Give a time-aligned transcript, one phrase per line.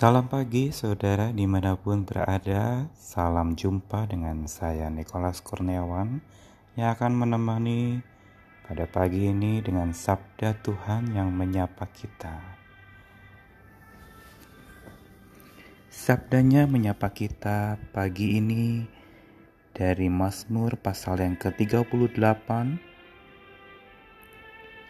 [0.00, 6.24] Salam pagi saudara di mana pun berada Salam jumpa dengan saya Nicholas Kurniawan
[6.72, 8.00] Yang akan menemani
[8.64, 12.32] pada pagi ini dengan sabda Tuhan yang menyapa kita
[15.92, 18.88] Sabdanya menyapa kita pagi ini
[19.76, 22.48] dari Mazmur pasal yang ke-38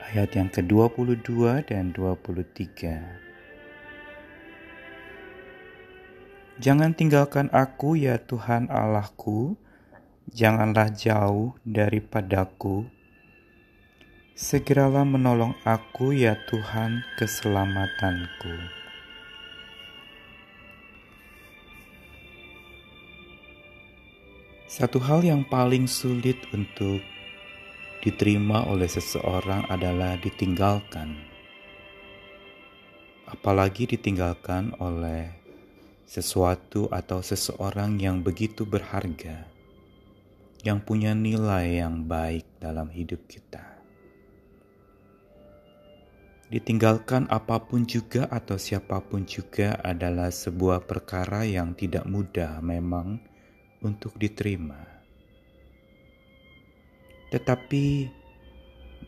[0.00, 3.23] ayat yang ke-22 dan 23.
[6.54, 9.58] Jangan tinggalkan aku, ya Tuhan Allahku,
[10.30, 12.86] janganlah jauh daripadaku.
[14.38, 18.54] Segeralah menolong aku, ya Tuhan, keselamatanku.
[24.70, 27.02] Satu hal yang paling sulit untuk
[27.98, 31.18] diterima oleh seseorang adalah ditinggalkan,
[33.26, 35.43] apalagi ditinggalkan oleh
[36.04, 39.48] sesuatu atau seseorang yang begitu berharga,
[40.60, 43.74] yang punya nilai yang baik dalam hidup kita.
[46.52, 53.18] Ditinggalkan apa pun juga atau siapa pun juga adalah sebuah perkara yang tidak mudah memang
[53.82, 54.78] untuk diterima.
[57.32, 57.86] Tetapi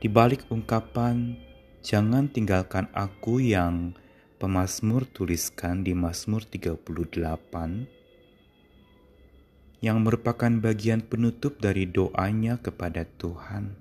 [0.01, 1.39] di balik ungkapan
[1.87, 3.95] "jangan tinggalkan aku" yang
[4.37, 6.77] pemazmur tuliskan di Mazmur 38
[9.81, 13.73] yang merupakan bagian penutup dari doanya kepada Tuhan.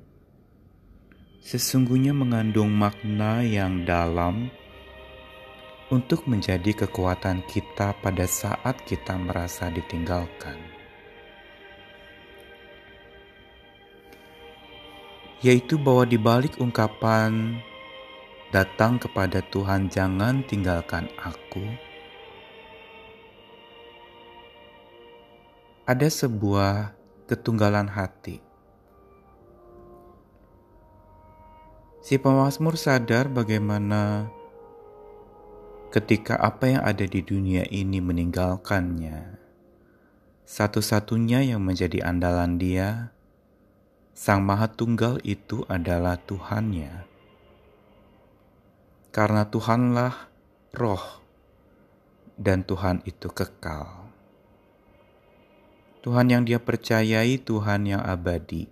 [1.44, 4.48] Sesungguhnya mengandung makna yang dalam
[5.92, 10.58] untuk menjadi kekuatan kita pada saat kita merasa ditinggalkan.
[15.46, 17.62] Yaitu bahwa di balik ungkapan
[18.54, 21.66] Datang kepada Tuhan, jangan tinggalkan aku.
[25.90, 26.94] Ada sebuah
[27.26, 28.42] ketunggalan hati.
[32.06, 34.30] Si pemazmur sadar bagaimana
[35.90, 39.42] ketika apa yang ada di dunia ini meninggalkannya.
[40.46, 43.10] Satu-satunya yang menjadi andalan dia,
[44.14, 47.15] Sang Maha Tunggal itu adalah Tuhannya
[49.16, 50.28] karena Tuhanlah
[50.76, 51.24] roh,
[52.36, 54.12] dan Tuhan itu kekal.
[56.04, 58.68] Tuhan yang dia percayai, Tuhan yang abadi.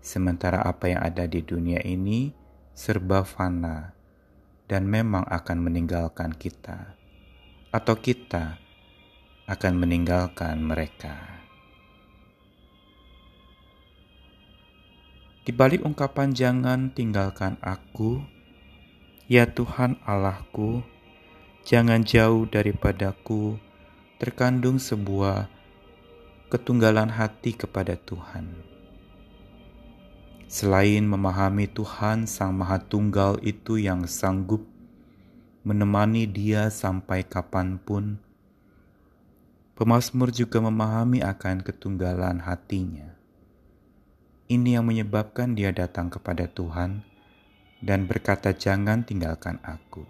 [0.00, 2.32] Sementara apa yang ada di dunia ini
[2.72, 3.92] serba fana
[4.64, 6.96] dan memang akan meninggalkan kita,
[7.68, 8.56] atau kita
[9.44, 11.44] akan meninggalkan mereka.
[15.44, 18.37] Di balik ungkapan "jangan tinggalkan aku",
[19.28, 20.80] Ya Tuhan Allahku,
[21.60, 23.60] jangan jauh daripadaku
[24.16, 25.52] terkandung sebuah
[26.48, 28.56] ketunggalan hati kepada Tuhan.
[30.48, 34.64] Selain memahami Tuhan Sang Maha Tunggal itu yang sanggup
[35.60, 38.16] menemani dia sampai kapan pun,
[39.76, 43.12] pemazmur juga memahami akan ketunggalan hatinya.
[44.48, 47.04] Ini yang menyebabkan dia datang kepada Tuhan,
[47.78, 50.06] dan berkata, "Jangan tinggalkan aku."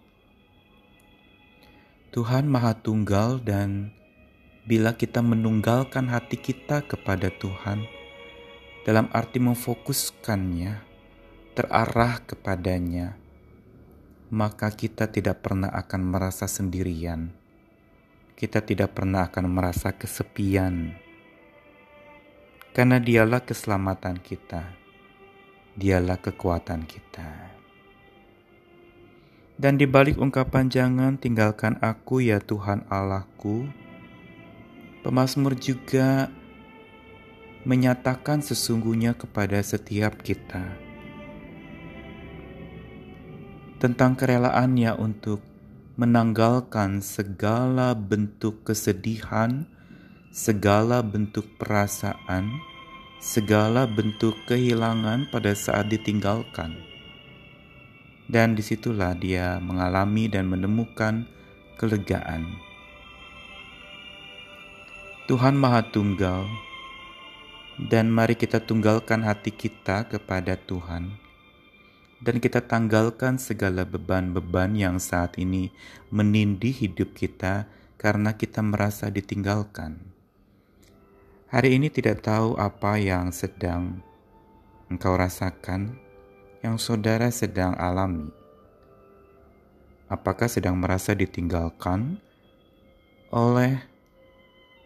[2.09, 3.93] Tuhan Maha Tunggal, dan
[4.65, 7.84] bila kita menunggalkan hati kita kepada Tuhan,
[8.89, 10.81] dalam arti memfokuskannya,
[11.53, 13.21] terarah kepadanya,
[14.33, 17.33] maka kita tidak pernah akan merasa sendirian.
[18.33, 20.97] Kita tidak pernah akan merasa kesepian,
[22.73, 24.79] karena Dialah keselamatan kita,
[25.77, 27.57] Dialah kekuatan kita.
[29.58, 33.66] Dan dibalik ungkapan jangan tinggalkan aku ya Tuhan Allahku,
[35.02, 36.31] pemazmur juga
[37.66, 40.78] menyatakan sesungguhnya kepada setiap kita
[43.82, 45.43] tentang kerelaannya untuk
[45.99, 49.66] menanggalkan segala bentuk kesedihan,
[50.31, 52.62] segala bentuk perasaan,
[53.19, 56.98] segala bentuk kehilangan pada saat ditinggalkan
[58.28, 61.25] dan di situlah dia mengalami dan menemukan
[61.80, 62.44] kelegaan.
[65.28, 66.48] Tuhan Maha Tunggal,
[67.76, 71.16] dan mari kita tunggalkan hati kita kepada Tuhan,
[72.20, 75.72] dan kita tanggalkan segala beban-beban yang saat ini
[76.08, 80.00] menindih hidup kita karena kita merasa ditinggalkan.
[81.48, 84.04] Hari ini tidak tahu apa yang sedang
[84.92, 86.07] engkau rasakan
[86.69, 88.29] yang saudara sedang alami?
[90.12, 92.20] Apakah sedang merasa ditinggalkan
[93.32, 93.81] oleh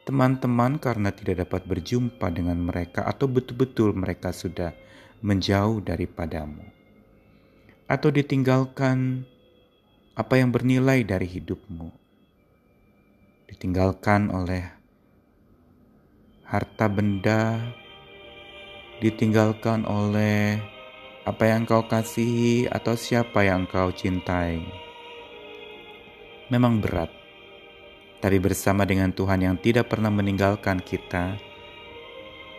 [0.06, 4.74] teman-teman karena tidak dapat berjumpa dengan mereka, atau betul-betul mereka sudah
[5.26, 6.62] menjauh daripadamu,
[7.90, 9.26] atau ditinggalkan
[10.14, 11.90] apa yang bernilai dari hidupmu,
[13.50, 14.70] ditinggalkan oleh
[16.46, 17.62] harta benda,
[18.98, 20.71] ditinggalkan oleh
[21.22, 24.58] apa yang kau kasihi atau siapa yang kau cintai.
[26.50, 27.14] Memang berat,
[28.18, 31.38] tapi bersama dengan Tuhan yang tidak pernah meninggalkan kita,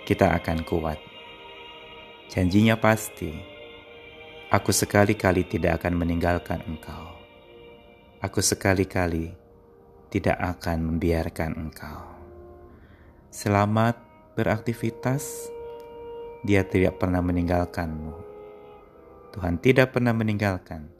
[0.07, 0.95] kita akan kuat.
[2.31, 3.35] Janjinya pasti,
[4.47, 7.19] aku sekali-kali tidak akan meninggalkan engkau.
[8.23, 9.35] Aku sekali-kali
[10.07, 12.15] tidak akan membiarkan engkau.
[13.27, 13.99] Selamat
[14.39, 15.51] beraktivitas
[16.47, 18.32] dia tidak pernah meninggalkanmu.
[19.33, 20.93] Tuhan tidak pernah meninggalkan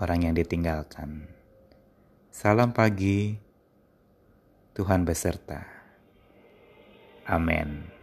[0.00, 1.28] orang yang ditinggalkan.
[2.32, 3.36] Salam pagi,
[4.72, 5.68] Tuhan beserta.
[7.28, 7.97] Amin.